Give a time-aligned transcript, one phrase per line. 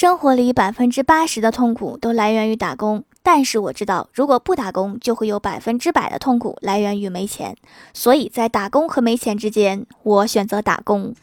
[0.00, 7.54] 生活里百分之八十的痛苦都来源于打工，但是我知道，如果不打工，就会有百分之百的痛苦来源于没钱。
[7.92, 11.14] 所以在打工和没钱之间，我选择打工。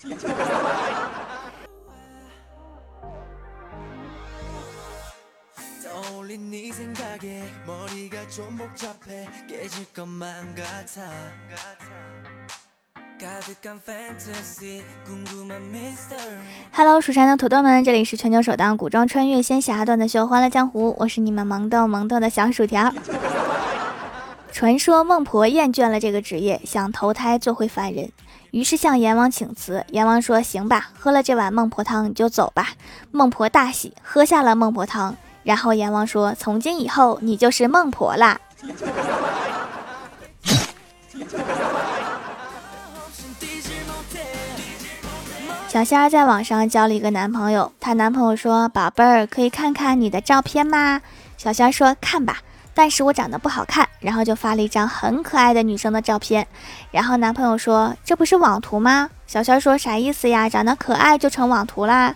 [16.71, 22.93] Hello，蜀山的土豆们，这里是全球首档古装穿越仙侠段子秀《欢乐江湖》，我是你们萌豆萌豆的小薯条。
[24.51, 28.11] 传说孟婆厌倦了这个职业，想投胎做回凡人，
[28.51, 29.83] 于是向阎王请辞。
[29.89, 32.69] 阎王说：“行吧，喝了这碗孟婆汤你就走吧。”
[33.11, 35.15] 孟婆大喜，喝下了孟婆汤。
[35.43, 38.39] 然后阎王说：“从今以后，你就是孟婆啦。”
[45.77, 50.99] 小仙儿在网上交了一个男朋友，她男朋友说：“宝贝儿，可以看看你的照片吗？”
[51.37, 52.39] 小仙儿说：“看吧，
[52.73, 56.47] 但是我长得不好看。”然后就发了一张很可爱的女生的照片。
[56.89, 60.49] 然后男朋友说：“这不是网图吗？”小仙儿说：“啥意思呀？
[60.49, 62.15] 长得可爱就成网图啦？”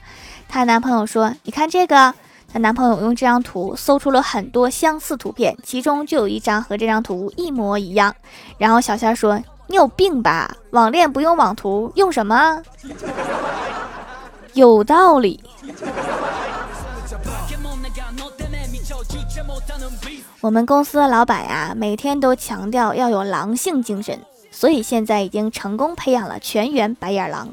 [0.50, 2.16] 她男朋友说：“你看这个。”
[2.52, 8.16] 她男朋友用这张图搜出了很多相似图片，其中就有一张和这张图一模一样。
[8.58, 9.40] 然后小仙儿说。
[9.72, 10.54] 你有病吧？
[10.72, 12.62] 网恋不用网图，用什么？
[14.54, 15.42] 有道理。
[20.42, 24.20] 我们公司的老板呀，每天都强调要有狼性精神，
[24.52, 27.48] 所以现在已经成功培养了全员白眼狼。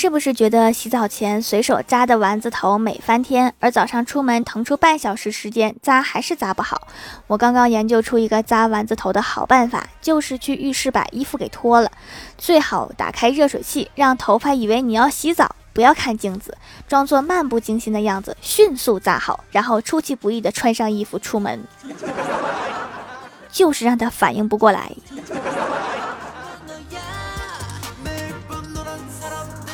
[0.00, 6.88] 是不是觉得洗澡前随手扎的丸子头美翻天，而早上出门腾出半小时时间扎还是扎不好？
[7.26, 11.92] 我刚刚研究出一个扎丸子头的好办法，就是去浴室把衣服给脱了，
[12.38, 16.56] 最好打开热水器，让头发以为你要洗澡，不要看镜子，
[16.88, 21.62] 装作漫不经心的样子，迅速扎好，然后出其不意的穿上衣服出门，
[23.52, 24.90] 就是让他反应不过来。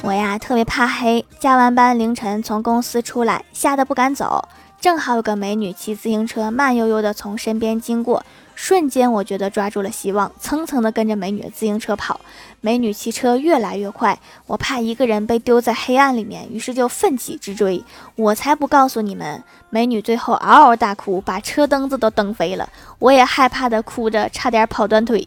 [0.06, 4.49] 我呀特别怕黑，加完班凌晨从公司出来，吓得不敢走。
[4.81, 8.25] 正好有个美女骑自行车慢悠悠的从身边经过，
[8.55, 12.21] 瞬间我觉得抓住了希望，蹭蹭的跟着美女的自行车跑。
[12.61, 14.16] 美女骑车越来越快，
[14.47, 17.83] 我怕一个人被丢在黑暗里面，于是就奋起直追。
[18.15, 22.69] 我才不告诉你们，美女最后嗷嗷大哭，把车灯子都蹬飞了。
[23.00, 25.27] 我也害怕的哭着，差点跑断腿。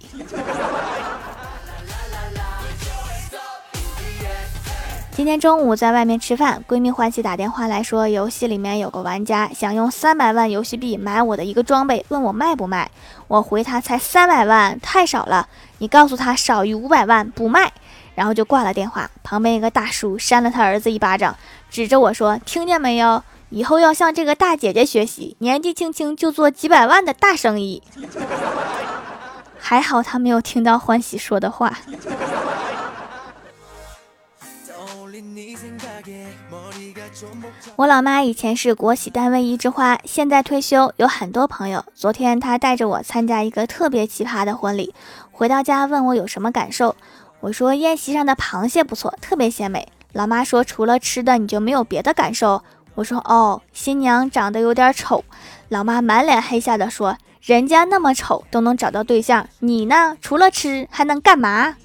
[5.19, 12.89] 今天中午在外面吃饭，闺蜜欢喜打电话来说，游戏里面有个玩家想用三百万游戏币买我的一个装备，问我卖不卖。
[13.27, 15.49] 我回他才三百万，太少了。
[15.79, 17.69] 你告诉他少于五百万不卖，
[18.15, 19.11] 然后就挂了电话。
[19.21, 21.35] 旁边一个大叔扇了他儿子一巴掌，
[21.69, 23.21] 指着我说：“听见没有？
[23.49, 27.83] 以后要向这个大姐姐学习，年纪轻轻就做几百万的大生意。”
[29.59, 31.77] 还好他没有听到欢喜说的话。
[37.75, 41.83] 我老妈以前是国企单位一枝花，现在退休，有很多朋友。
[41.93, 44.93] 昨天她带着我参加一个特别奇葩的婚礼，
[45.31, 46.95] 回到家问我有什么感受。
[47.41, 49.87] 我说宴席上的螃蟹不错，特别鲜美。
[50.13, 52.63] 老妈说除了吃的你就没有别的感受。
[52.95, 55.23] 我说哦，新娘长得有点丑。
[55.69, 60.17] 老妈满脸黑下的说，人家那么丑都能找到对象，你呢？
[60.21, 61.75] 除了吃还能干嘛？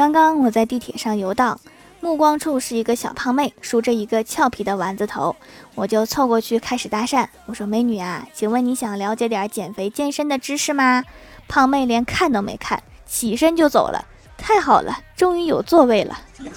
[0.00, 1.60] 刚刚我在地铁上游荡，
[2.00, 5.36] 目光处是一个小胖妹，梳着一个俏皮的丸子头，
[5.74, 7.26] 我就凑过去开始搭讪。
[7.44, 11.04] 我说：“美女啊，请问你想了解点减肥健身的知识吗？”
[11.48, 14.06] 胖妹连看都没看，起身就走了。
[14.38, 16.18] 太好了，终于有座位了。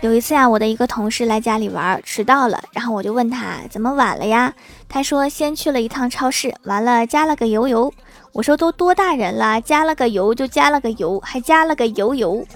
[0.00, 4.54] 有一次啊，我的一个同事来家里玩，迟到了，然后我就问他怎么晚了呀？
[4.94, 7.92] 他说先去了一趟超市，完了加了个油油。
[8.30, 12.46] 我说都多大人了，加了个油就加了个油，还加了个油油。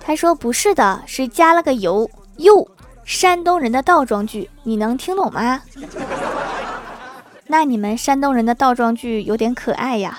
[0.00, 2.68] 他说不是的，是加了个油又。
[3.04, 5.62] 山东人的倒装句，你能听懂吗？
[7.46, 10.18] 那你们山东人的倒装句有点可爱呀。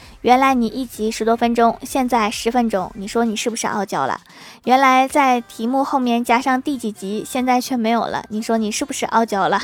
[0.21, 4.21] 原来你一集十多分钟，现在十分钟，你说你是不是傲娇了？
[4.65, 9.59] 原来在题目后面加上第几集，现在却没有了，你说你是不是傲娇了？（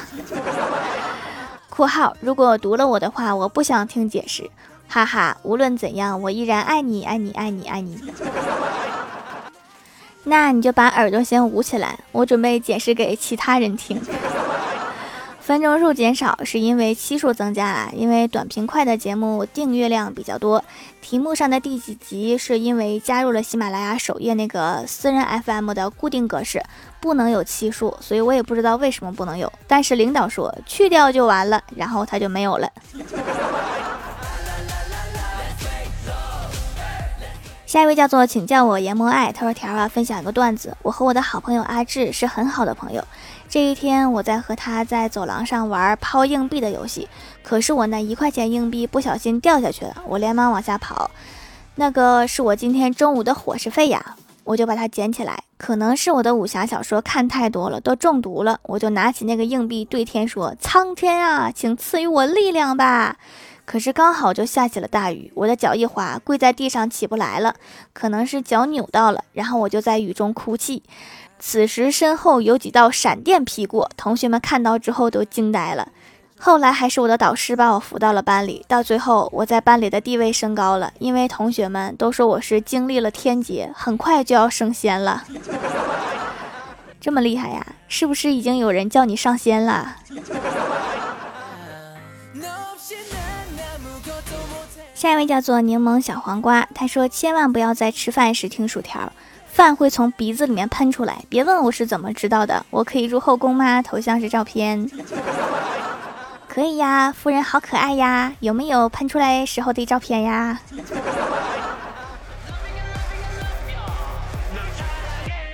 [1.69, 4.49] 括号如果读了我的话，我不想听解释，
[4.87, 5.37] 哈哈。
[5.43, 8.01] 无论怎样，我依然爱你，爱你，爱你，爱你。
[10.25, 14.01] 那你就把耳朵先捂起来，我准备解释给其他人听。
[15.47, 20.61] 分钟数减少是因为期数增加了，因为短平快的节目订阅量比较多。
[20.99, 26.61] 题目上的第几集是因为加入了喜马拉雅首页那个私人 FM 的固定格式，
[26.99, 29.49] 不能有期数，所以我也不知道为什么不能有。
[29.65, 32.69] 但是领导说去掉就完了，然后他就没有了。
[37.67, 40.77] 下一位叫做请叫我研磨爱，他说条啊，分享一个段子。
[40.83, 43.03] 我和我的好朋友阿志是很好的朋友。
[43.49, 47.09] 这一天我在和他在走廊上玩抛硬币的游戏，
[47.43, 51.11] 可是我那一块钱硬币不小心掉下去了，我连忙往下跑，
[51.75, 54.15] 那个是我今天中午的伙食费呀，
[54.45, 55.37] 我就把它捡起来。
[55.57, 63.17] 可能是我的武侠小说看太多了，都中毒了，我就拿起那个硬币对天说：“苍天啊，请赐予我力量吧。”
[63.67, 67.53] 可是刚好就下起了大雨，我的脚一滑，跪在地上起不来了，
[67.91, 70.81] 可能是脚扭到了，然后我就在雨中哭泣。
[71.37, 75.89] 此时身后有几道闪电劈过，同学们看到之后都惊呆了。
[76.39, 85.25] 后来还是我的导师把我扶到了班里，到最后我在班里的地位升高了，因为同学们都说我是经历了天劫，很快就要升仙了。
[87.01, 87.65] 这么厉害呀？
[87.89, 89.97] 是不是已经有人叫你上仙了？
[94.97, 99.13] 下一位叫做柠檬小黄瓜，他说：“千万不要在吃饭时听薯条，
[99.45, 101.23] 饭会从鼻子里面喷出来。
[101.29, 103.79] 别问我是怎么知道的，我可以入后宫吗？
[103.85, 104.89] 头像是照片，
[106.49, 110.59] 可以呀，夫人好可爱呀，有没有喷出来时候的照片呀？”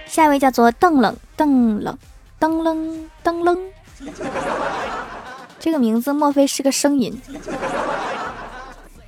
[0.07, 1.98] 下一位叫做邓冷邓冷
[2.39, 3.60] 噔冷噔冷，
[5.60, 7.22] 这个名字莫非是个声音？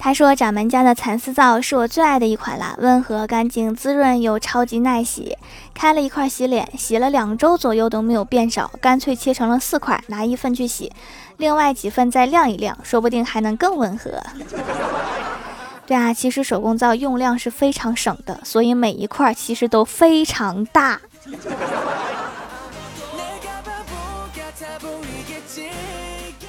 [0.05, 5.35] 他说：“掌门家的蚕丝皂是我最爱的一款了，温和、干净、滋润又超级耐洗。
[5.73, 10.91] 开了一块洗脸，洗了两周左右都没有变少，干脆切成了四块，拿一份去洗，
[11.37, 14.11] 另外几份再晾一晾，说不定还能更温和。
[15.87, 21.01] 对啊，其实手工皂用量是非常省的，所以每一块其实都非常大。”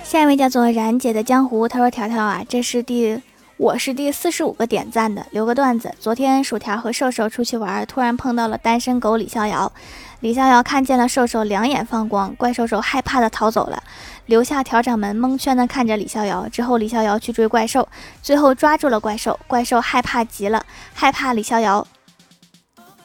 [0.04, 3.18] 下一位叫做冉姐的江湖，他说：“条条啊，这是第。”
[3.58, 5.94] 我是第四十五个点赞的，留个段子。
[5.98, 9.72] 昨天薯条和瘦瘦出去玩，突然碰到了单身狗李逍遥。
[10.20, 13.82] 李逍遥看见了瘦瘦，两眼放光，怪兽兽害怕的逃走了，
[14.26, 16.46] 留下条掌门蒙圈的看着李逍遥。
[16.50, 17.88] 之后李逍遥去追怪兽，
[18.20, 20.62] 最后抓住了怪兽，怪兽害怕极了，
[20.92, 21.86] 害怕李逍遥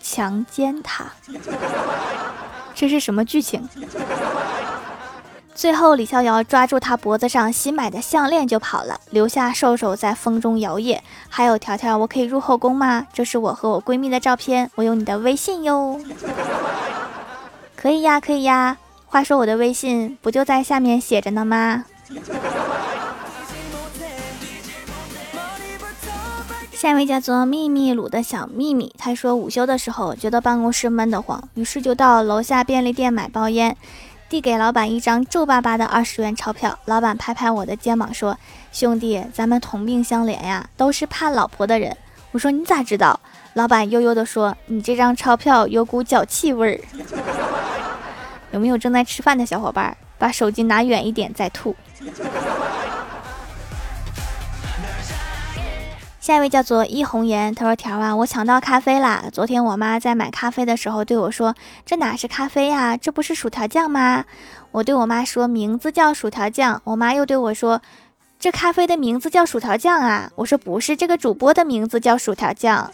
[0.02, 1.06] 强奸他。
[2.76, 3.66] 这是什么剧情？
[5.62, 10.98] 最后，李逍遥抓住他脖子上新买的项链就跑了，留下瘦瘦在风中摇曳。
[11.30, 13.06] 还有条条，我可以入后宫吗？
[13.14, 16.02] 这是我和我闺蜜的照片，我有你的微信哟。
[17.78, 18.76] 可以呀，可以呀。
[19.06, 21.86] 话说我的微信不就在下面写着呢吗？
[26.74, 33.78] 下一位叫做秘密鲁的小秘密，他说午休的时候觉得办公室闷得慌，于是就到楼下便利店买包烟。
[34.32, 38.38] 递给老板一张皱巴巴的二十元钞票，老板拍拍我的肩膀说
[38.72, 41.98] ：“兄弟，咱们同病相怜呀，都是怕老婆的人。”
[42.32, 43.20] 我说：“你咋知道？”
[43.56, 46.80] 老板悠悠地说：“你这张钞票有股脚气味儿。
[48.52, 51.76] ”有没有正在吃饭的小伙伴，把手机拿远一点再吐？
[56.22, 59.24] 下一位叫做一红颜，他说：“条啊，我抢到咖啡啦！
[59.34, 64.24] 昨天我妈在买咖啡的时候对我说：‘这哪是咖啡呀，这不是薯条酱吗？’
[64.70, 67.82] 我对我妈说：‘名字叫薯条酱。’我妈又对我说
[68.40, 72.92] ：‘这咖啡的名字叫薯条酱啊！’我说：‘不是，这个主播的名字叫薯条酱。’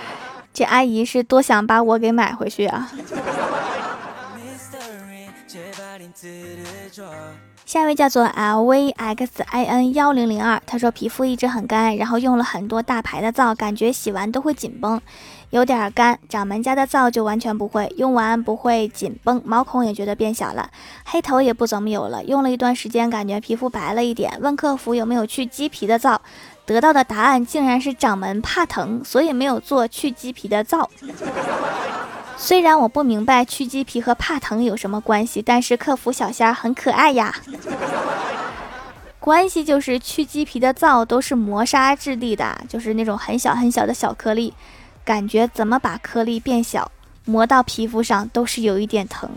[0.52, 2.92] 这阿姨是多想把我给买回去啊！”
[7.66, 15.00] 下一位叫做 L V X I N 幺零零二，他说皮肤一直很干，然后用了很多大牌的皂，感觉洗完都会紧绷，
[15.50, 16.18] 有点干。
[16.28, 20.68] 掌门家的皂就完全不会，用完不会紧绷，毛孔也觉得变小了，
[21.04, 22.24] 黑头也不怎么有了。
[22.24, 26.20] 用了一段时间，感觉皮肤白了一点，问客服有没有去鸡皮的皂，
[26.66, 30.90] 得到的答案竟然是掌门怕疼，所以没有做去鸡皮的皂。
[32.42, 37.36] 虽然我不明白去鸡皮和怕疼有什么关系，但是客服小仙儿很可爱呀。
[39.18, 44.54] 关系就是去鸡皮的皂都是磨砂质地的，就是那种很小很小的小颗粒，
[45.04, 46.90] 感觉怎么把颗粒变小，
[47.26, 49.28] 磨到皮肤上都是有一点疼。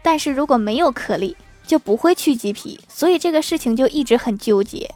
[0.00, 4.88] 但是如果没有颗粒，就不会去鸡皮，所以这个事情就一直很纠结。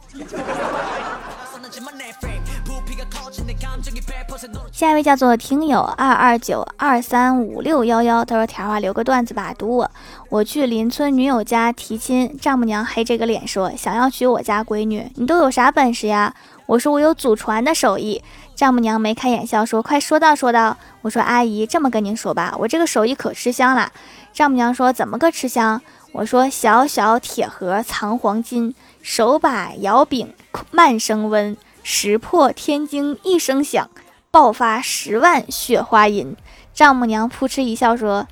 [4.77, 9.89] 下一位叫做听友二二九二三五六幺幺，他说：“条啊，留个段子吧，读我。
[10.29, 16.31] 我去邻村女友家提亲，丈母娘黑着个脸说想要娶我家闺女，你都有啥本事呀？
[16.67, 18.21] 我说我有祖传的手艺。
[18.53, 20.77] 丈母娘眉开眼笑说快说道说道。
[21.01, 23.91] 我说阿姨这么跟您说吧，我这个手艺可吃香了。
[24.31, 25.81] 丈母娘说怎么个吃香？
[26.11, 30.31] 我说小小铁盒藏黄金，手把摇柄
[30.69, 33.89] 慢升温，石破天惊一声响。”
[34.37, 36.35] 爆发十万雪花银，
[36.71, 38.27] 丈母娘扑哧一笑说：“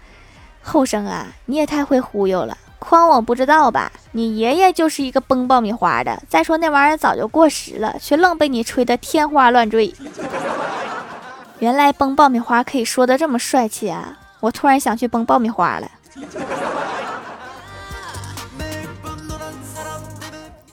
[0.61, 3.91] 后生啊，你也太会忽悠了，诓我不知道吧？
[4.11, 6.21] 你爷爷就是一个崩爆米花的。
[6.29, 9.91] 再说那玩意儿早就过时了，却愣被你吹得天花乱坠。
[11.57, 14.19] 原来崩爆米花可以说的这么帅气啊！
[14.41, 15.89] 我突然想去崩爆米花了。”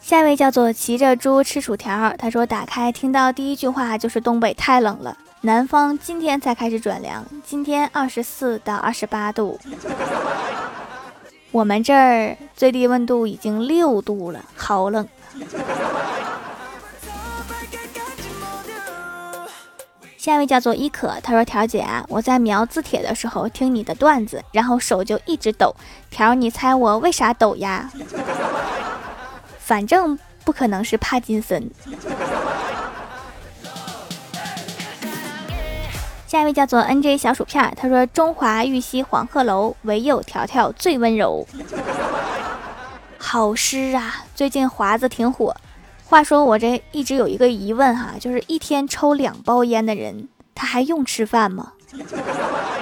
[0.03, 9.59] 下一位叫做骑着猪吃薯条，他说打开听到第一句话就是东北太冷了，南方今天才开始转凉，今天二十四到二十八度，
[11.51, 15.05] 我们这儿最低温度已经六度了，好冷。
[20.17, 25.75] 下一位叫做伊可，他说条姐啊，我在描字帖的时候听你的段子，然后手就一直抖，
[26.09, 27.91] 条你猜我为啥抖呀？
[29.59, 31.69] 反正不可能是帕金森。
[36.33, 41.47] 下一位叫做 N J 小薯片，他说：“中华玉溪黄鹤楼，唯有条条最温柔。
[43.21, 44.25] ”好诗啊！
[44.35, 45.55] 最近华子挺火。
[46.07, 51.75] 话说我这一直有一个疑问哈，就是一天抽两包烟的人，他还用吃饭吗？